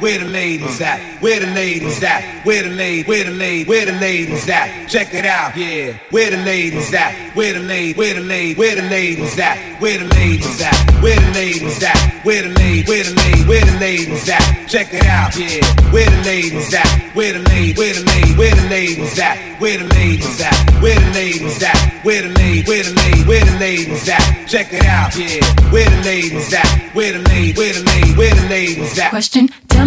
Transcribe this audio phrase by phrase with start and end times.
[0.00, 1.00] Where the ladies at?
[1.20, 2.44] Where the ladies at?
[2.46, 3.08] Where the ladies?
[3.08, 3.66] Where the ladies?
[3.66, 4.88] Where the ladies at?
[4.88, 5.98] Check it out, yeah.
[6.10, 7.34] Where the ladies at?
[7.34, 7.96] Where the ladies?
[7.96, 8.56] Where the ladies?
[8.56, 9.80] Where the ladies at?
[9.80, 11.02] Where the ladies at?
[11.02, 12.24] Where the ladies at?
[12.24, 12.86] Where the ladies?
[12.88, 13.46] Where the ladies?
[13.48, 14.68] Where the ladies at?
[14.68, 15.66] Check it out, yeah.
[15.92, 17.16] Where the ladies at?
[17.16, 17.76] Where the ladies?
[17.78, 18.36] Where the ladies?
[18.38, 19.60] Where the ladies at?
[19.60, 20.80] Where the ladies at?
[20.80, 22.04] Where the ladies at?
[22.04, 22.68] Where the ladies?
[22.68, 23.26] Where the ladies?
[23.26, 24.46] Where the ladies at?
[24.46, 25.42] Check it out, yeah.
[25.72, 26.94] Where the ladies at?
[26.94, 27.56] Where the ladies?
[27.58, 28.16] Where the ladies?
[28.16, 29.10] Where the ladies at?
[29.10, 29.86] Question Tell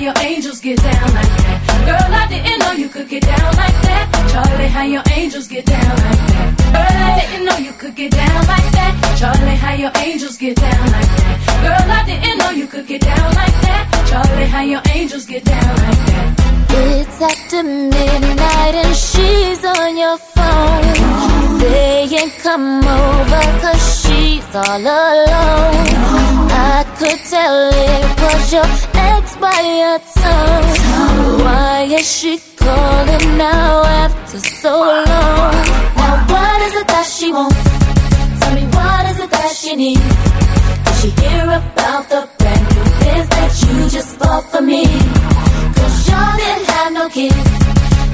[0.00, 1.58] your angels get down like that.
[1.86, 4.04] Girl, I didn't know you could get down like that.
[4.30, 6.48] Charlie, how your angels get down like that.
[6.76, 8.92] Girl, I didn't know you could get down like that.
[9.18, 11.36] Charlie, how your angels get down like that.
[11.64, 13.84] Girl, I didn't know you could get down like that.
[14.08, 16.48] Charlie, how your angels get down like that.
[16.70, 21.58] It's after midnight and she's on your phone.
[21.60, 25.88] Saying come over cause she's all alone.
[26.50, 31.38] I could tell it was your ex by your tongue.
[31.44, 35.54] Why is she calling now after so long?
[36.00, 37.62] Now what is it that she wants?
[38.40, 40.10] Tell me what is it that she needs?
[40.84, 44.82] Did she hear about the brand new biz that you just bought for me?
[45.78, 47.50] Cause y'all didn't have no kids,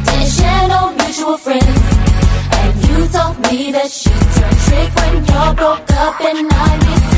[0.06, 1.81] didn't share no mutual friends.
[2.60, 7.14] And you told me that she turned trick when y'all broke up in 96.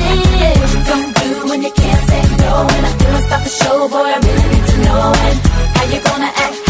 [0.62, 1.25] What you gonna do
[1.56, 2.68] when you can't say no?
[2.68, 5.12] And I feel stop the show, boy, I really need to know.
[5.26, 5.38] And
[5.76, 6.65] how you gonna act,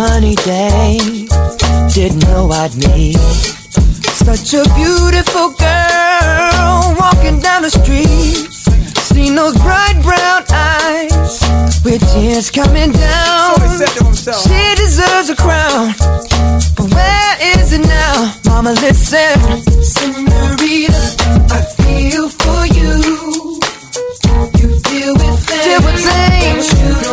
[0.00, 0.96] sunny day.
[1.92, 3.20] Didn't know I'd meet
[4.28, 8.48] such a beautiful girl walking down the street.
[9.12, 11.36] Seen those bright brown eyes
[11.84, 13.56] with tears coming down.
[14.46, 15.92] She deserves a crown,
[16.76, 18.14] but where is it now?
[18.46, 19.36] Mama, listen,
[19.96, 21.02] Senorita,
[21.56, 22.92] I feel for you.
[24.60, 27.09] You deal with things, deal with things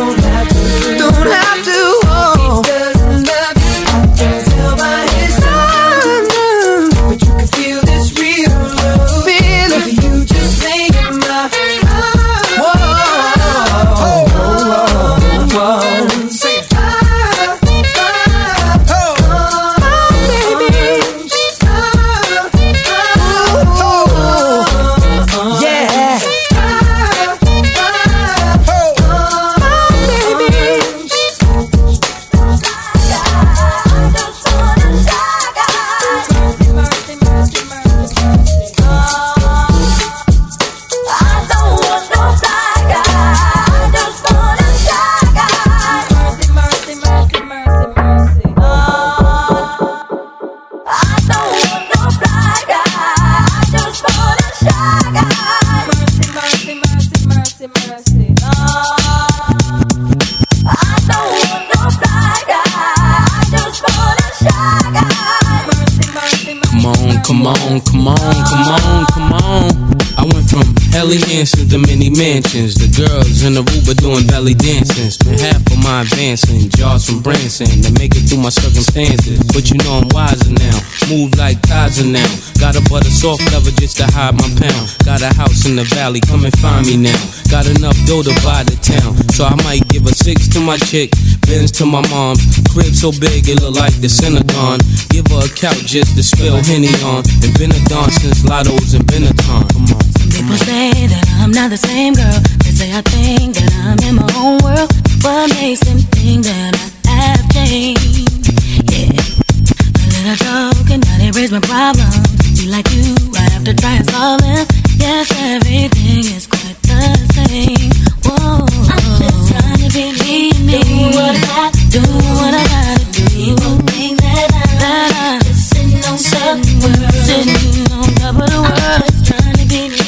[73.48, 75.08] in Aruba doing belly dancing.
[75.10, 79.40] Spent half of my advancing, jars from Branson to make it through my circumstances.
[79.48, 80.76] But you know I'm wiser now,
[81.08, 82.28] move like Kaiser now.
[82.60, 84.84] Got a butter soft cover just to hide my pound.
[85.04, 87.20] Got a house in the valley, come and find me now.
[87.48, 90.76] Got enough dough to buy the town, so I might give a six to my
[90.76, 91.10] chick,
[91.48, 92.36] Benz to my mom.
[92.68, 94.84] Crib so big it look like the Synagogue.
[95.08, 97.24] Give her a couch just to spill Henny on.
[97.40, 99.64] And been a dawn since Lotto's and Benetton.
[99.72, 100.04] Come on.
[100.28, 102.38] People say that I'm not the same girl.
[102.60, 104.92] They say I think that I'm in my own world.
[105.24, 106.76] What makes them think that
[107.08, 108.52] I have changed?
[108.92, 109.08] Yeah.
[109.08, 112.28] A little joke and now they raise my problems.
[112.60, 114.68] Be like you, I have to try and solve them.
[115.00, 117.88] Yes, everything is quite the same.
[118.20, 119.37] Whoa.
[119.48, 120.82] I'm trying to be me, me.
[120.82, 122.00] Do what I do
[122.36, 123.24] what I gotta do.
[123.32, 127.14] People think that I, that I just sitting on top of the world.
[127.24, 129.24] Sitting on top of the world.
[129.24, 130.07] Trying to be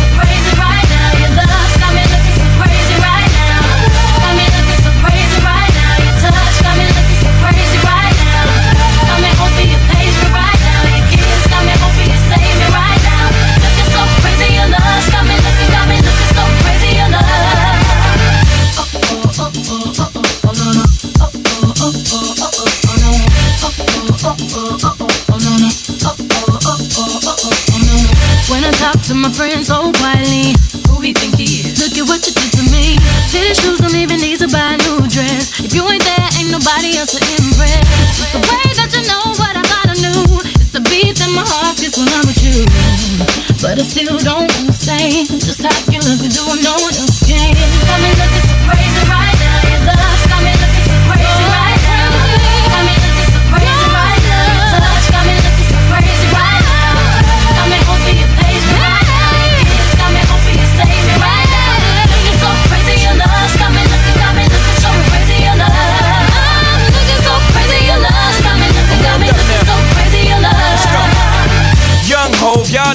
[29.21, 30.57] my friends so quietly,
[30.89, 31.77] who he think he is?
[31.77, 32.97] Look at what you did to me.
[33.29, 35.61] Fitted shoes don't even need to buy a new dress.
[35.61, 37.85] If you ain't there, ain't nobody else to impress.
[38.17, 39.61] It's the way that you know what I
[39.91, 40.23] I knew.
[40.55, 42.63] It's the beat that my heart gets when I'm with you.
[43.59, 47.19] But I still don't understand just how you look and do what no one else
[47.27, 47.51] can.
[47.85, 49.00] Got me looking so crazy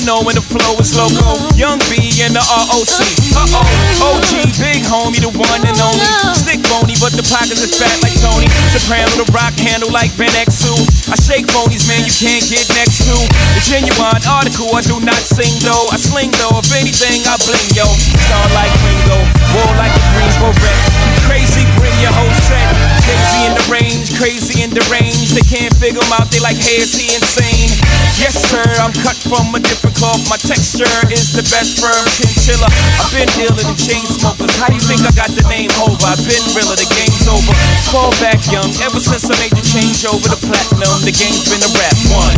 [0.06, 1.34] know when the flow is loco.
[1.58, 3.02] Young B and the ROC.
[3.34, 6.06] Uh oh, OG, big homie, the one and only.
[6.38, 8.46] Stick bony, but the pockets is fat like Tony.
[8.70, 10.70] Soprano, the rock handle like Ben X2.
[11.10, 13.14] I shake phonies, man, you can't get next to.
[13.58, 15.90] The genuine article, I do not sing though.
[15.90, 17.86] I sling though, if anything, I bling yo.
[18.30, 19.18] Star like Ringo,
[19.58, 20.78] war like a Greensboro wreck.
[21.26, 22.62] Crazy, bring your whole set.
[23.02, 23.85] Crazy in the range,
[24.16, 25.36] crazy and deranged.
[25.36, 27.70] They can't figure him out, they like, hey, is he insane?
[28.16, 30.24] Yes, sir, I'm cut from a different cloth.
[30.32, 32.68] My texture is the best firm chinchilla.
[33.00, 34.52] I've been dealing in chain smokers.
[34.56, 36.00] How do you think I got the name over?
[36.08, 37.52] I've been realer, the game's over.
[37.92, 41.60] Fall back young, ever since I made the change over to platinum, the game's been
[41.60, 42.36] a rap one.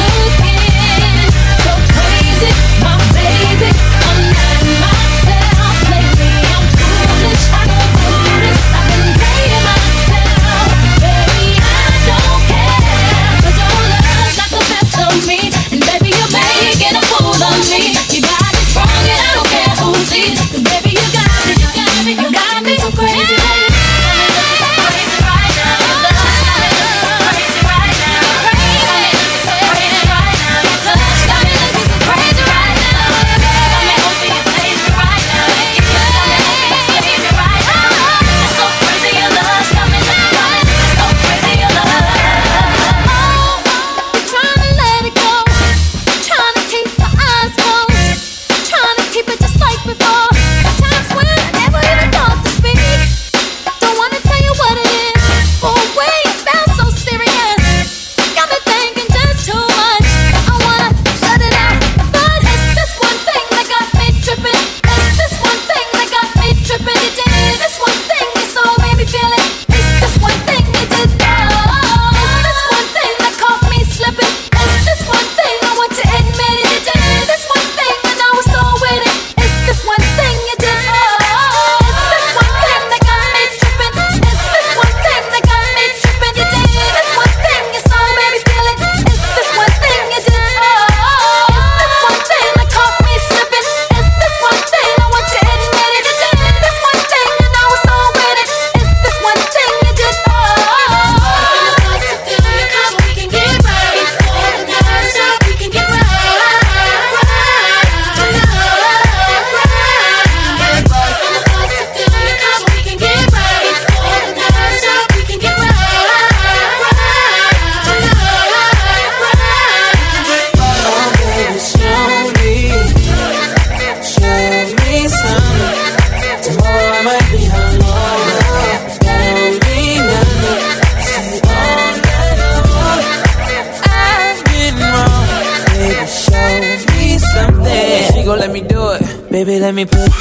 [0.00, 0.56] Looking
[1.60, 4.07] so crazy, my baby.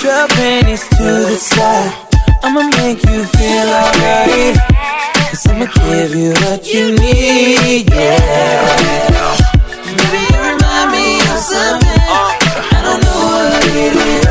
[0.04, 1.92] Your panties to the side.
[2.44, 4.56] I'ma make you feel alright.
[5.30, 9.18] Cause I'ma give you what you need, yeah.
[9.84, 12.02] Baby, you remind me of something.
[12.08, 14.24] I don't know what it is.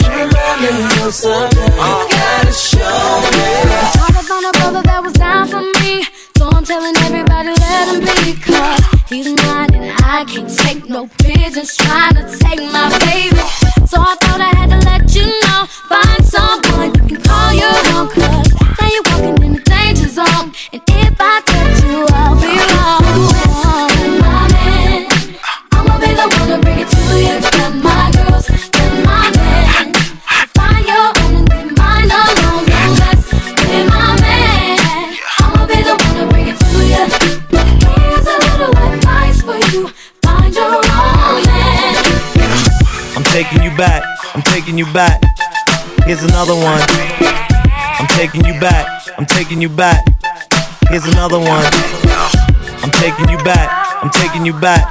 [0.00, 1.72] You remind me of something.
[1.74, 3.02] You gotta show
[3.34, 3.50] me.
[4.14, 6.04] I found a brother that was down for me.
[6.38, 8.40] So I'm telling everybody, let him be.
[8.40, 13.42] Cause he's mine and I can't take no pigeons trying to take my baby.
[13.90, 14.53] So I thought I
[44.74, 45.22] taking you back.
[46.04, 46.80] Here's another one.
[47.20, 50.04] I'm taking you back, I'm taking you back.
[50.88, 51.64] Here's another one.
[52.82, 54.90] I'm taking you back, I'm taking you back.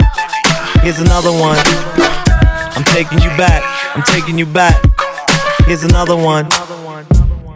[0.83, 1.57] Here's another one.
[1.97, 3.61] I'm taking you back,
[3.93, 4.81] I'm taking you back.
[5.65, 6.47] Here's another one.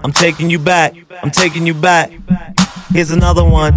[0.04, 2.12] I'm taking you back, I'm taking you back.
[2.92, 3.74] Here's another one.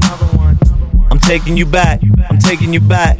[1.08, 3.16] I'm taking you back, I'm taking you back.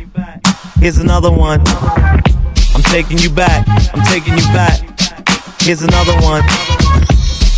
[0.81, 1.63] Here's another one.
[1.69, 4.90] I'm taking you back, I'm taking you back.
[5.63, 6.43] Here's another one.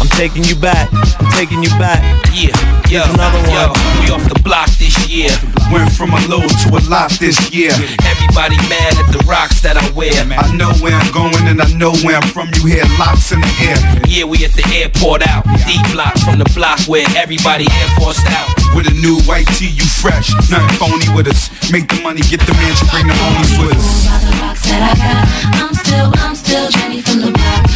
[0.02, 0.90] I'm taking you back.
[0.92, 2.02] I'm taking you back.
[2.34, 2.50] Yeah,
[2.90, 3.78] yo, Here's another yo, one.
[4.02, 5.30] we off the block this year.
[5.70, 7.70] Went from a low to a lot this year.
[8.04, 10.12] Everybody mad at the rocks that I wear.
[10.12, 12.50] I know where I'm going and I know where I'm from.
[12.58, 13.78] You hear locks in the air.
[14.10, 15.46] Yeah, we at the airport out.
[15.64, 18.50] D block from the block where everybody air forced out.
[18.74, 20.34] With a new white tee, you fresh.
[20.50, 21.48] Nothing phony with us.
[21.70, 24.10] Make the money, get the mansion, bring the homies with us.
[24.10, 25.24] All the rocks that I got,
[25.56, 27.71] I'm still, I'm still Jenny from the block.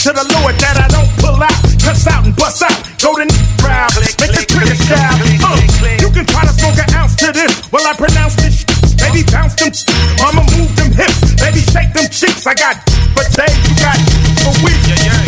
[0.00, 1.60] To the Lord that I don't pull out.
[1.76, 2.72] Cuss out and bust out.
[3.04, 3.28] Go to
[3.60, 3.92] crowd.
[4.00, 5.12] Make the trigger shout.
[5.44, 5.60] Uh,
[6.00, 7.52] you can try to smoke an ounce to this.
[7.68, 8.64] Well, I pronounce this.
[8.96, 9.84] Baby, bounce them.
[10.16, 11.36] Mama, move them hips.
[11.36, 12.48] Baby, shake them cheeks.
[12.48, 12.80] I got
[13.12, 14.00] but they you got
[14.40, 14.72] for we.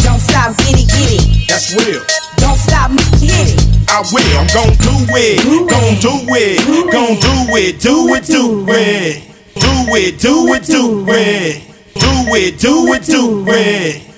[0.00, 1.52] Don't stop, get it, get it.
[1.52, 2.00] That's real.
[2.40, 3.60] Don't stop, hit it.
[3.92, 4.24] I will.
[4.40, 5.36] I'm gon' do it.
[5.68, 6.64] Gon' do it.
[6.88, 7.76] Gon' do it.
[7.76, 8.24] Do it.
[8.24, 9.20] Do it.
[9.52, 10.16] Do it.
[10.16, 10.64] Do it.
[10.64, 11.60] Do it.
[11.92, 12.58] Do it.
[12.58, 13.04] Do it.
[13.04, 14.11] Do it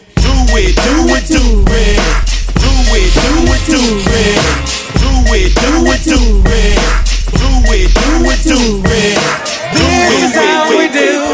[0.56, 1.98] it, do it, do it.
[2.54, 3.80] Do it, do it, do
[4.14, 4.38] it.
[5.00, 6.78] Do it, do it, do it.
[7.34, 9.18] Do it, do it, do it.
[9.72, 11.33] This is how we do it.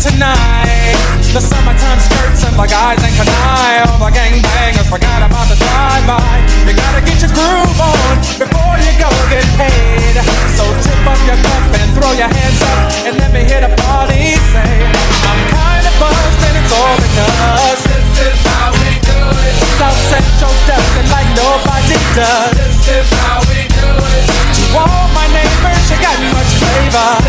[0.00, 0.98] tonight.
[1.34, 3.86] The summertime skirts and the guys ain't canine.
[3.90, 6.22] All the gangbangers forgot about the drive-by.
[6.66, 10.14] You gotta get your groove on before you go get paid.
[10.54, 13.70] So tip up your cup and throw your hands up and let me hear the
[13.82, 14.74] party say,
[15.26, 19.54] I'm kinda buzzed and it's all because This is how we do it.
[19.78, 22.54] South Central it like nobody does.
[22.54, 24.22] This is how we do it.
[24.54, 27.23] To all my neighbors, you got much flavor.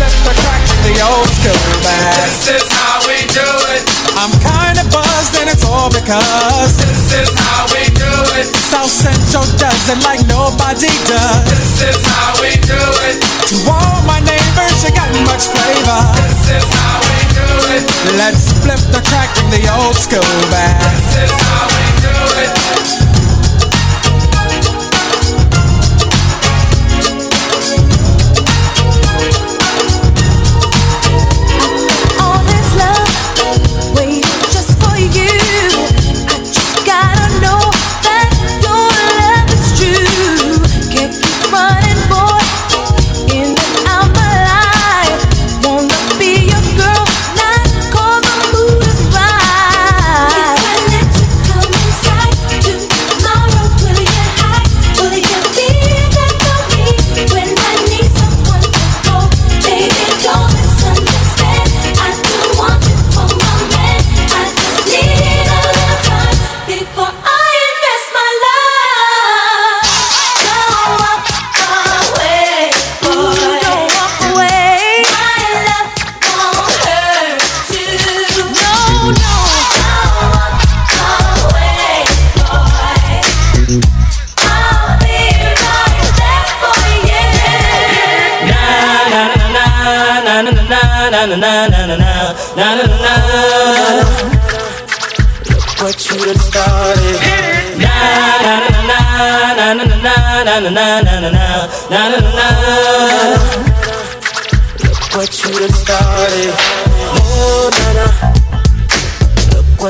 [0.00, 2.16] Let's flip the track with the old school band.
[2.24, 3.84] This is how we do it.
[4.16, 8.48] I'm kinda buzzed and it's all because This is how we do it.
[8.72, 11.44] South Central does it like nobody does.
[11.52, 12.80] This is how we do
[13.12, 13.20] it.
[13.52, 16.00] To all my neighbors, you got much flavor.
[16.16, 17.84] This is how we do it.
[18.16, 20.80] Let's flip the track in the old school band.
[20.96, 22.16] This is how we do
[22.48, 22.59] it.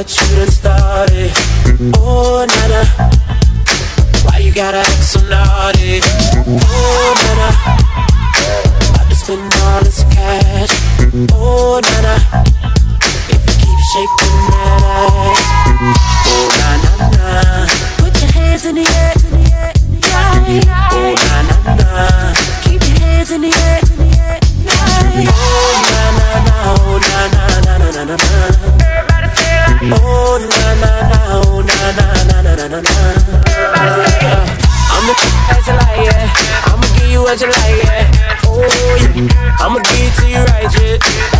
[0.01, 1.31] What you done started.
[1.99, 2.83] Oh na na.
[4.25, 6.01] Why you gotta act so naughty?
[6.49, 7.49] Oh na na.
[8.89, 10.73] About to spend all this cash.
[11.37, 12.15] Oh, na na.
[13.29, 15.45] If you keep shaking that ass.
[16.33, 17.29] Oh, na na na.
[18.01, 19.13] Put your hands in the air.
[19.21, 20.89] in the air, in the air.
[20.97, 22.33] Oh, na na na.
[22.65, 23.81] Keep your hands in the air.
[23.85, 25.29] in the air, in the air.
[25.29, 26.57] Oh, na na na.
[26.73, 28.40] Oh, na na na na na na.
[29.93, 31.19] Oh, na na na.
[31.43, 32.95] Oh, na na na na na na.
[34.91, 38.41] I'ma give you what you like, yeah.
[38.47, 38.61] Oh,
[39.01, 39.57] yeah.
[39.61, 41.40] I'ma give it to you right, yeah.